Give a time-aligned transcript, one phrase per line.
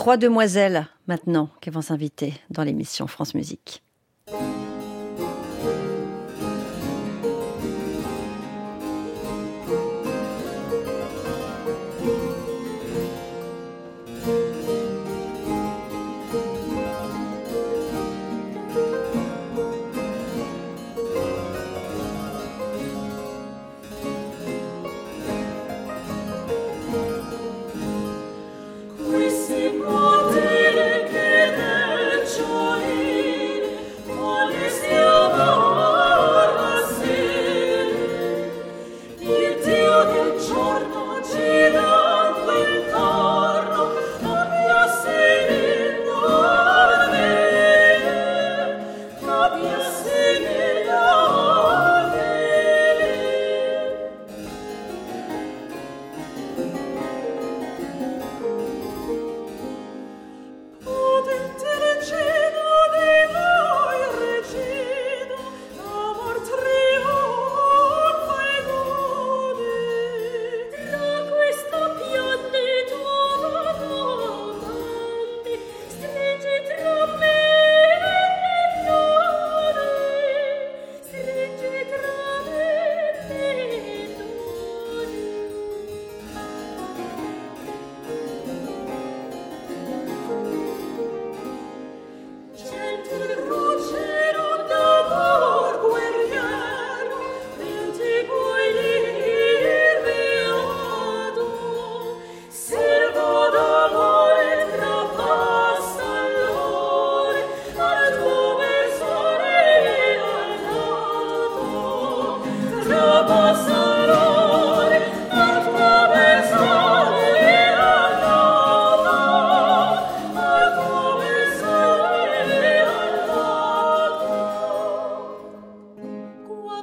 [0.00, 3.82] Trois demoiselles maintenant qui vont s'inviter dans l'émission France Musique.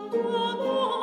[0.09, 0.96] 多么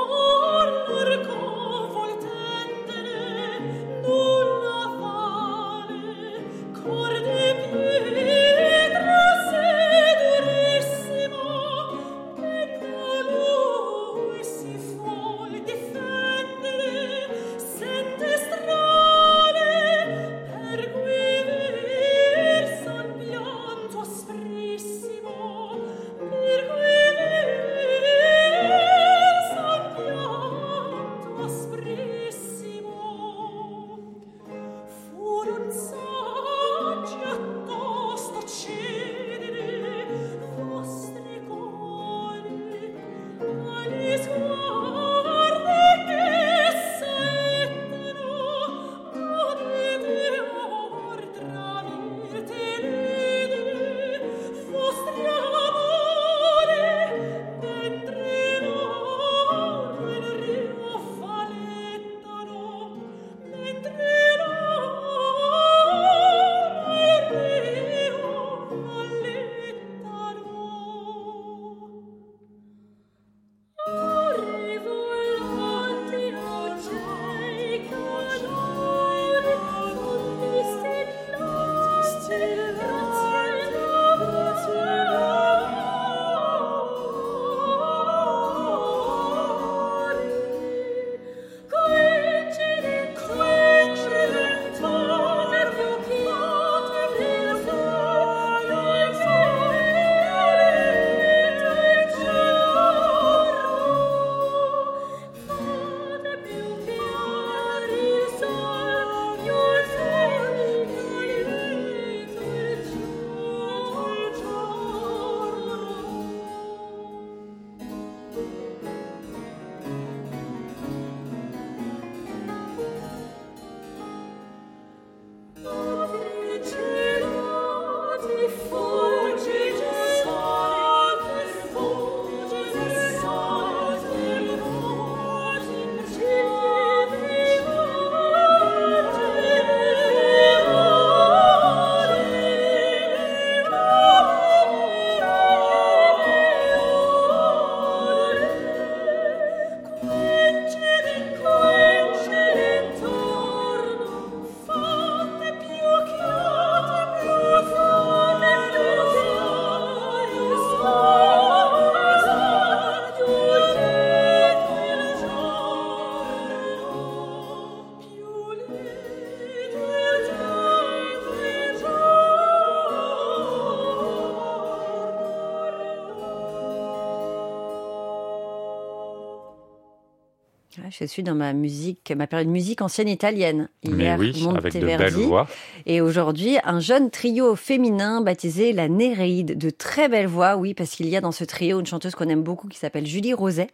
[181.01, 183.69] je suis dans ma musique, ma période musique ancienne italienne.
[183.83, 185.49] Hier, Mais oui, avec de belles voix.
[185.87, 189.59] Et aujourd'hui, un jeune trio féminin baptisé la Néréide.
[189.59, 192.29] De très belles voix, oui, parce qu'il y a dans ce trio une chanteuse qu'on
[192.29, 193.69] aime beaucoup qui s'appelle Julie Roset.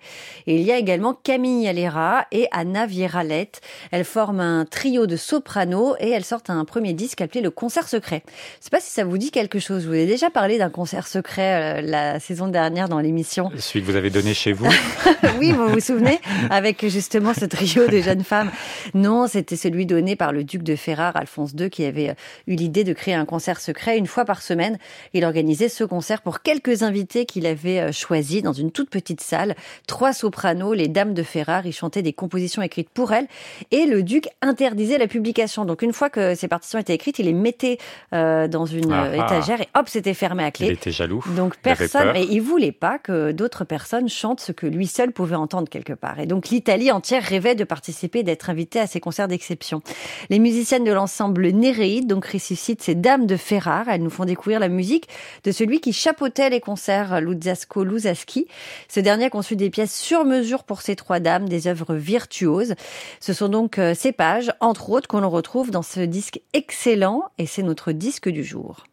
[0.46, 3.60] Et il y a également Camille Alera et Anna Vieralette.
[3.90, 7.88] Elles forment un trio de soprano et elles sortent un premier disque appelé Le Concert
[7.88, 8.22] Secret.
[8.60, 9.82] Je sais pas si ça vous dit quelque chose.
[9.82, 13.50] Je vous ai déjà parlé d'un concert secret euh, la saison dernière dans l'émission.
[13.58, 14.68] Celui que vous avez donné chez vous
[15.38, 16.18] Oui, vous vous souvenez?
[16.48, 18.50] Avec justement ce trio de jeunes femmes.
[18.94, 22.14] Non, c'était celui donné par le duc de Ferrare, Alphonse II, qui avait euh,
[22.46, 24.78] eu l'idée de créer un concert secret une fois par semaine.
[25.12, 29.20] Il organisait ce concert pour quelques invités qu'il avait euh, choisis dans une toute petite
[29.20, 29.56] salle.
[29.86, 33.26] Trois sopranos, les dames de Ferrare, y chantaient des compositions écrites pour elles.
[33.70, 35.64] Et le duc interdisait la publication.
[35.64, 37.78] Donc une fois que ces partitions étaient écrites, il les mettait
[38.12, 39.16] euh, dans une ah, ah.
[39.16, 40.66] étagère et hop, c'était fermé à clé.
[40.66, 41.24] Il était jaloux.
[41.36, 45.36] Donc personne, et il voulait pas que d'autres personnes chantent ce que lui seul pouvait
[45.36, 46.20] entendre quelque part.
[46.20, 49.80] Et donc l'Italie entière rêvait de participer, d'être invitée à ces concerts d'exception.
[50.28, 53.88] Les musiciennes de l'ensemble Néréide donc ressuscitent ces dames de Ferrare.
[53.88, 55.08] Elles nous font découvrir la musique
[55.44, 58.48] de celui qui chapeautait les concerts, Luzzasco Luzzaschi.
[58.88, 62.74] Ce dernier a conçu des pièces sur mesure pour ces trois dames, des œuvres virtuoses.
[63.18, 67.46] Ce sont donc euh, ces pages, entre autres, qu'on retrouve dans ce disque excellent et
[67.46, 68.84] c'est notre disque du jour.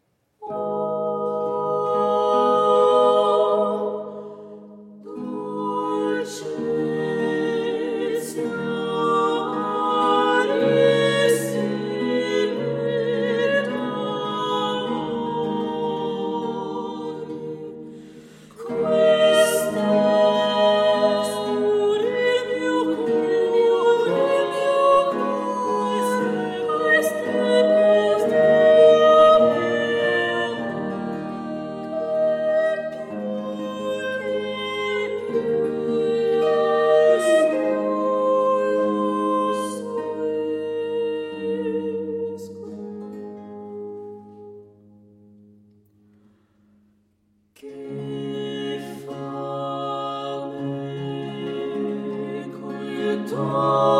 [53.60, 53.97] Oh.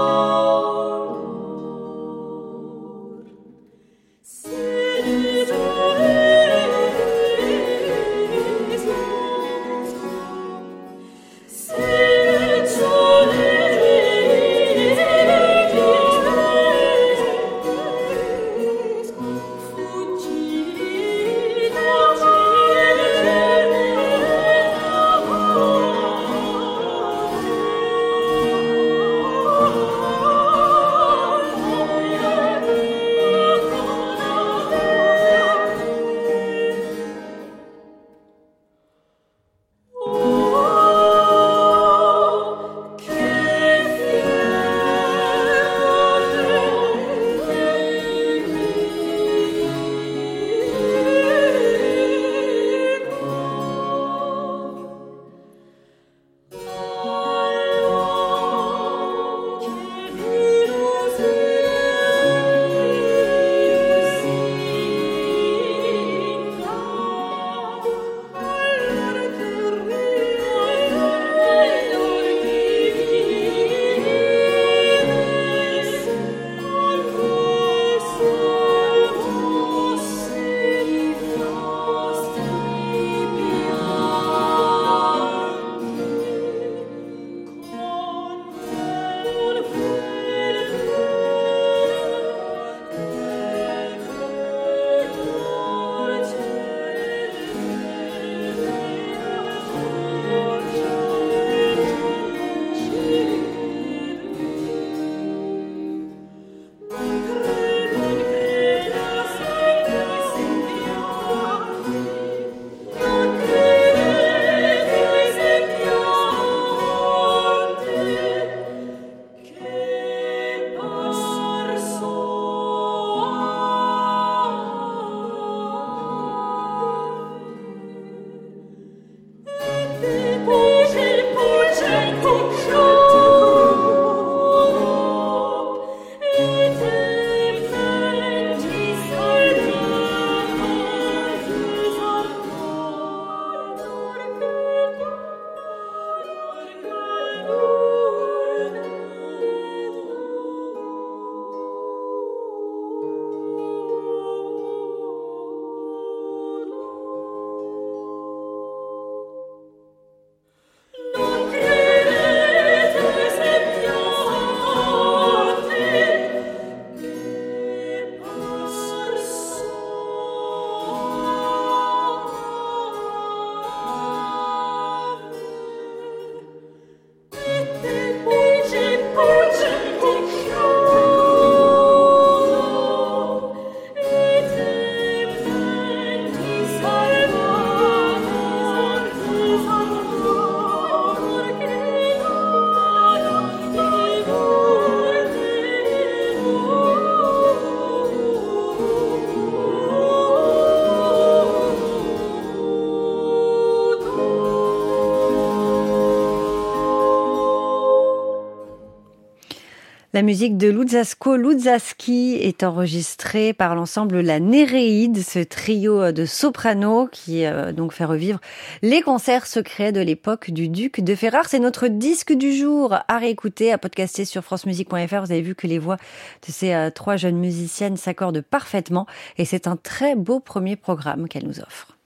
[210.18, 217.06] La musique de Luzzasco Luzzaski est enregistrée par l'ensemble La Néréide, ce trio de soprano
[217.06, 218.40] qui euh, donc fait revivre
[218.82, 221.48] les concerts secrets de l'époque du duc de Ferrare.
[221.48, 225.20] C'est notre disque du jour à réécouter, à podcaster sur francemusique.fr.
[225.24, 225.98] Vous avez vu que les voix
[226.44, 229.06] de ces euh, trois jeunes musiciennes s'accordent parfaitement
[229.36, 231.97] et c'est un très beau premier programme qu'elle nous offre.